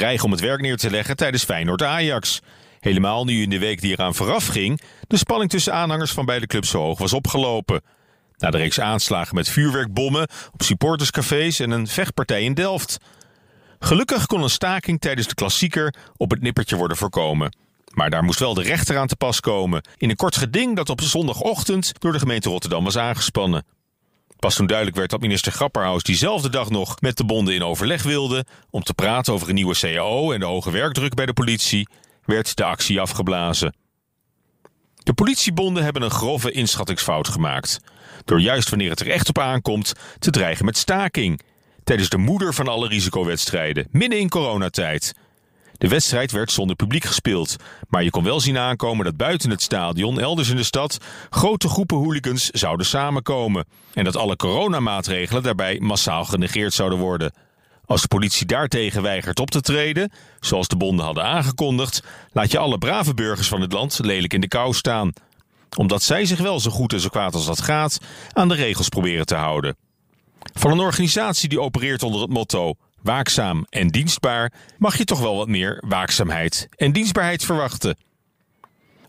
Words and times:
Dreigen 0.00 0.24
om 0.24 0.30
het 0.30 0.40
werk 0.40 0.60
neer 0.60 0.76
te 0.76 0.90
leggen 0.90 1.16
tijdens 1.16 1.44
Feyenoord-Ajax. 1.44 2.40
Helemaal 2.80 3.24
nu 3.24 3.42
in 3.42 3.50
de 3.50 3.58
week 3.58 3.80
die 3.80 3.92
eraan 3.92 4.14
vooraf 4.14 4.46
ging... 4.46 4.80
de 5.06 5.16
spanning 5.16 5.50
tussen 5.50 5.72
aanhangers 5.72 6.12
van 6.12 6.24
beide 6.24 6.46
clubs 6.46 6.70
zo 6.70 6.78
hoog 6.82 6.98
was 6.98 7.12
opgelopen. 7.12 7.80
Na 8.38 8.50
de 8.50 8.56
reeks 8.56 8.80
aanslagen 8.80 9.34
met 9.34 9.48
vuurwerkbommen 9.48 10.28
op 10.52 10.62
supporterscafés... 10.62 11.60
en 11.60 11.70
een 11.70 11.86
vechtpartij 11.86 12.42
in 12.42 12.54
Delft. 12.54 12.98
Gelukkig 13.78 14.26
kon 14.26 14.42
een 14.42 14.50
staking 14.50 15.00
tijdens 15.00 15.26
de 15.26 15.34
klassieker 15.34 15.94
op 16.16 16.30
het 16.30 16.42
nippertje 16.42 16.76
worden 16.76 16.96
voorkomen. 16.96 17.56
Maar 17.94 18.10
daar 18.10 18.24
moest 18.24 18.38
wel 18.38 18.54
de 18.54 18.62
rechter 18.62 18.98
aan 18.98 19.06
te 19.06 19.16
pas 19.16 19.40
komen... 19.40 19.82
in 19.96 20.10
een 20.10 20.16
kort 20.16 20.36
geding 20.36 20.76
dat 20.76 20.88
op 20.88 21.00
zondagochtend 21.00 21.92
door 21.98 22.12
de 22.12 22.18
gemeente 22.18 22.48
Rotterdam 22.48 22.84
was 22.84 22.98
aangespannen. 22.98 23.64
Pas 24.40 24.54
toen 24.54 24.66
duidelijk 24.66 24.96
werd 24.96 25.10
dat 25.10 25.20
minister 25.20 25.52
Grapperhaus 25.52 26.02
diezelfde 26.02 26.48
dag 26.48 26.70
nog 26.70 27.00
met 27.00 27.16
de 27.16 27.24
bonden 27.24 27.54
in 27.54 27.62
overleg 27.62 28.02
wilde 28.02 28.44
om 28.70 28.82
te 28.82 28.94
praten 28.94 29.32
over 29.32 29.48
een 29.48 29.54
nieuwe 29.54 29.78
CAO 29.78 30.32
en 30.32 30.40
de 30.40 30.46
hoge 30.46 30.70
werkdruk 30.70 31.14
bij 31.14 31.26
de 31.26 31.32
politie, 31.32 31.88
werd 32.24 32.56
de 32.56 32.64
actie 32.64 33.00
afgeblazen. 33.00 33.74
De 34.94 35.12
politiebonden 35.12 35.84
hebben 35.84 36.02
een 36.02 36.10
grove 36.10 36.50
inschattingsfout 36.50 37.28
gemaakt. 37.28 37.80
Door 38.24 38.40
juist 38.40 38.68
wanneer 38.68 38.90
het 38.90 39.00
er 39.00 39.10
echt 39.10 39.28
op 39.28 39.38
aankomt 39.38 39.92
te 40.18 40.30
dreigen 40.30 40.64
met 40.64 40.76
staking. 40.76 41.40
Tijdens 41.84 42.08
de 42.08 42.18
moeder 42.18 42.54
van 42.54 42.68
alle 42.68 42.88
risicowedstrijden, 42.88 43.88
midden 43.90 44.18
in 44.18 44.28
coronatijd. 44.28 45.14
De 45.80 45.88
wedstrijd 45.88 46.32
werd 46.32 46.52
zonder 46.52 46.76
publiek 46.76 47.04
gespeeld, 47.04 47.56
maar 47.88 48.04
je 48.04 48.10
kon 48.10 48.24
wel 48.24 48.40
zien 48.40 48.58
aankomen 48.58 49.04
dat 49.04 49.16
buiten 49.16 49.50
het 49.50 49.62
stadion, 49.62 50.20
elders 50.20 50.48
in 50.48 50.56
de 50.56 50.62
stad, 50.62 50.98
grote 51.30 51.68
groepen 51.68 51.96
hooligans 51.96 52.50
zouden 52.50 52.86
samenkomen 52.86 53.64
en 53.94 54.04
dat 54.04 54.16
alle 54.16 54.36
coronamaatregelen 54.36 55.42
daarbij 55.42 55.78
massaal 55.78 56.24
genegeerd 56.24 56.72
zouden 56.72 56.98
worden. 56.98 57.32
Als 57.84 58.02
de 58.02 58.08
politie 58.08 58.46
daartegen 58.46 59.02
weigert 59.02 59.40
op 59.40 59.50
te 59.50 59.60
treden, 59.60 60.12
zoals 60.40 60.68
de 60.68 60.76
bonden 60.76 61.04
hadden 61.04 61.24
aangekondigd, 61.24 62.02
laat 62.32 62.50
je 62.50 62.58
alle 62.58 62.78
brave 62.78 63.14
burgers 63.14 63.48
van 63.48 63.60
het 63.60 63.72
land 63.72 63.98
lelijk 64.02 64.34
in 64.34 64.40
de 64.40 64.48
kou 64.48 64.74
staan. 64.74 65.12
Omdat 65.76 66.02
zij 66.02 66.24
zich 66.24 66.38
wel 66.38 66.60
zo 66.60 66.70
goed 66.70 66.92
en 66.92 67.00
zo 67.00 67.08
kwaad 67.08 67.34
als 67.34 67.46
dat 67.46 67.60
gaat 67.60 67.98
aan 68.32 68.48
de 68.48 68.54
regels 68.54 68.88
proberen 68.88 69.26
te 69.26 69.34
houden. 69.34 69.76
Van 70.52 70.70
een 70.70 70.80
organisatie 70.80 71.48
die 71.48 71.60
opereert 71.60 72.02
onder 72.02 72.20
het 72.20 72.30
motto 72.30 72.74
waakzaam 73.02 73.66
en 73.68 73.88
dienstbaar, 73.88 74.52
mag 74.78 74.96
je 74.96 75.04
toch 75.04 75.20
wel 75.20 75.36
wat 75.36 75.48
meer 75.48 75.82
waakzaamheid 75.86 76.68
en 76.76 76.92
dienstbaarheid 76.92 77.44
verwachten. 77.44 77.96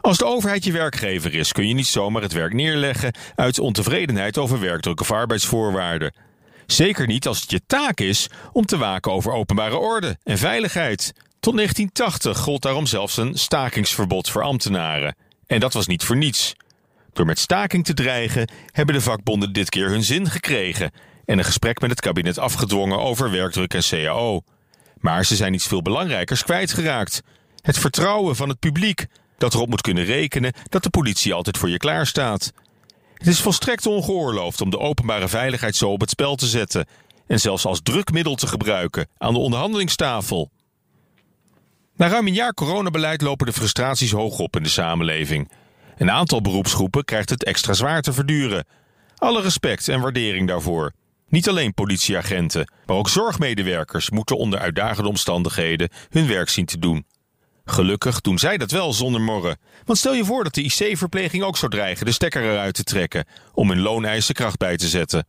Als 0.00 0.18
de 0.18 0.24
overheid 0.24 0.64
je 0.64 0.72
werkgever 0.72 1.34
is, 1.34 1.52
kun 1.52 1.68
je 1.68 1.74
niet 1.74 1.86
zomaar 1.86 2.22
het 2.22 2.32
werk 2.32 2.52
neerleggen 2.52 3.14
uit 3.34 3.58
ontevredenheid 3.58 4.38
over 4.38 4.60
werkdruk 4.60 5.00
of 5.00 5.10
arbeidsvoorwaarden. 5.10 6.14
Zeker 6.66 7.06
niet 7.06 7.26
als 7.26 7.40
het 7.40 7.50
je 7.50 7.60
taak 7.66 8.00
is 8.00 8.28
om 8.52 8.64
te 8.66 8.76
waken 8.76 9.12
over 9.12 9.32
openbare 9.32 9.76
orde 9.76 10.18
en 10.22 10.38
veiligheid. 10.38 11.12
Tot 11.40 11.54
1980 11.54 12.38
gold 12.38 12.62
daarom 12.62 12.86
zelfs 12.86 13.16
een 13.16 13.34
stakingsverbod 13.34 14.30
voor 14.30 14.42
ambtenaren. 14.42 15.16
En 15.46 15.60
dat 15.60 15.72
was 15.72 15.86
niet 15.86 16.04
voor 16.04 16.16
niets. 16.16 16.54
Door 17.12 17.26
met 17.26 17.38
staking 17.38 17.84
te 17.84 17.94
dreigen 17.94 18.50
hebben 18.70 18.94
de 18.94 19.00
vakbonden 19.00 19.52
dit 19.52 19.68
keer 19.68 19.88
hun 19.88 20.04
zin 20.04 20.30
gekregen 20.30 20.90
en 21.24 21.38
een 21.38 21.44
gesprek 21.44 21.80
met 21.80 21.90
het 21.90 22.00
kabinet 22.00 22.38
afgedwongen 22.38 22.98
over 22.98 23.30
werkdruk 23.30 23.74
en 23.74 23.82
CAO. 23.88 24.42
Maar 24.98 25.24
ze 25.24 25.36
zijn 25.36 25.54
iets 25.54 25.66
veel 25.66 25.82
belangrijkers 25.82 26.42
kwijtgeraakt. 26.42 27.22
Het 27.60 27.78
vertrouwen 27.78 28.36
van 28.36 28.48
het 28.48 28.58
publiek, 28.58 29.06
dat 29.38 29.54
erop 29.54 29.68
moet 29.68 29.80
kunnen 29.80 30.04
rekenen 30.04 30.52
dat 30.68 30.82
de 30.82 30.90
politie 30.90 31.34
altijd 31.34 31.58
voor 31.58 31.68
je 31.68 31.76
klaarstaat. 31.76 32.52
Het 33.14 33.26
is 33.26 33.40
volstrekt 33.40 33.86
ongeoorloofd 33.86 34.60
om 34.60 34.70
de 34.70 34.78
openbare 34.78 35.28
veiligheid 35.28 35.76
zo 35.76 35.90
op 35.90 36.00
het 36.00 36.10
spel 36.10 36.34
te 36.34 36.46
zetten 36.46 36.86
en 37.26 37.40
zelfs 37.40 37.64
als 37.64 37.80
drukmiddel 37.82 38.34
te 38.34 38.46
gebruiken 38.46 39.08
aan 39.18 39.32
de 39.32 39.38
onderhandelingstafel. 39.38 40.50
Na 41.96 42.08
ruim 42.08 42.26
een 42.26 42.34
jaar 42.34 42.54
coronabeleid 42.54 43.20
lopen 43.20 43.46
de 43.46 43.52
frustraties 43.52 44.10
hoog 44.10 44.38
op 44.38 44.56
in 44.56 44.62
de 44.62 44.68
samenleving. 44.68 45.50
Een 45.96 46.10
aantal 46.10 46.40
beroepsgroepen 46.40 47.04
krijgt 47.04 47.30
het 47.30 47.44
extra 47.44 47.72
zwaar 47.72 48.02
te 48.02 48.12
verduren. 48.12 48.66
Alle 49.16 49.42
respect 49.42 49.88
en 49.88 50.00
waardering 50.00 50.48
daarvoor. 50.48 50.92
Niet 51.30 51.48
alleen 51.48 51.74
politieagenten, 51.74 52.72
maar 52.86 52.96
ook 52.96 53.08
zorgmedewerkers 53.08 54.10
moeten 54.10 54.36
onder 54.36 54.58
uitdagende 54.58 55.08
omstandigheden 55.08 55.88
hun 56.08 56.26
werk 56.26 56.48
zien 56.48 56.66
te 56.66 56.78
doen. 56.78 57.04
Gelukkig 57.64 58.20
doen 58.20 58.38
zij 58.38 58.56
dat 58.56 58.70
wel 58.70 58.92
zonder 58.92 59.20
morren. 59.20 59.58
Want 59.84 59.98
stel 59.98 60.14
je 60.14 60.24
voor 60.24 60.44
dat 60.44 60.54
de 60.54 60.62
IC-verpleging 60.62 61.42
ook 61.42 61.56
zou 61.56 61.70
dreigen 61.70 62.06
de 62.06 62.12
stekker 62.12 62.42
eruit 62.42 62.74
te 62.74 62.82
trekken 62.82 63.24
om 63.52 63.68
hun 63.68 63.80
looneisen 63.80 64.34
kracht 64.34 64.58
bij 64.58 64.76
te 64.76 64.88
zetten. 64.88 65.26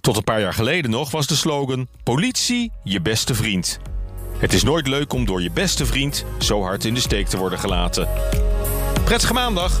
Tot 0.00 0.16
een 0.16 0.24
paar 0.24 0.40
jaar 0.40 0.54
geleden 0.54 0.90
nog 0.90 1.10
was 1.10 1.26
de 1.26 1.36
slogan: 1.36 1.88
Politie, 2.02 2.72
je 2.84 3.00
beste 3.00 3.34
vriend. 3.34 3.78
Het 4.38 4.52
is 4.52 4.62
nooit 4.62 4.86
leuk 4.86 5.12
om 5.12 5.24
door 5.24 5.42
je 5.42 5.50
beste 5.50 5.86
vriend 5.86 6.24
zo 6.38 6.62
hard 6.62 6.84
in 6.84 6.94
de 6.94 7.00
steek 7.00 7.26
te 7.26 7.36
worden 7.36 7.58
gelaten. 7.58 8.08
Prettige 9.04 9.32
maandag! 9.32 9.80